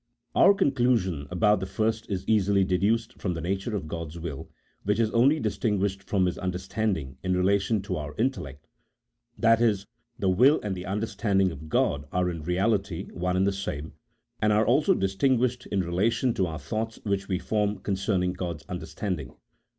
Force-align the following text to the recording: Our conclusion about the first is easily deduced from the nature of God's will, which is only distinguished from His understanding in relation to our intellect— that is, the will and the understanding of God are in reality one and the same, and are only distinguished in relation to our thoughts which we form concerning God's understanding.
Our 0.33 0.55
conclusion 0.55 1.27
about 1.29 1.59
the 1.59 1.67
first 1.67 2.09
is 2.09 2.27
easily 2.27 2.63
deduced 2.63 3.21
from 3.21 3.35
the 3.35 3.39
nature 3.41 3.75
of 3.75 3.87
God's 3.87 4.17
will, 4.17 4.49
which 4.81 4.99
is 4.99 5.11
only 5.11 5.39
distinguished 5.39 6.01
from 6.01 6.25
His 6.25 6.39
understanding 6.39 7.17
in 7.21 7.37
relation 7.37 7.83
to 7.83 7.97
our 7.97 8.15
intellect— 8.17 8.65
that 9.45 9.61
is, 9.61 9.85
the 10.17 10.27
will 10.27 10.59
and 10.63 10.73
the 10.75 10.87
understanding 10.87 11.51
of 11.51 11.69
God 11.69 12.05
are 12.11 12.31
in 12.31 12.41
reality 12.41 13.09
one 13.11 13.37
and 13.37 13.45
the 13.45 13.51
same, 13.51 13.93
and 14.41 14.51
are 14.51 14.65
only 14.65 14.95
distinguished 14.95 15.67
in 15.67 15.81
relation 15.81 16.33
to 16.33 16.47
our 16.47 16.57
thoughts 16.57 16.99
which 17.03 17.27
we 17.27 17.37
form 17.37 17.77
concerning 17.77 18.33
God's 18.33 18.63
understanding. 18.67 19.35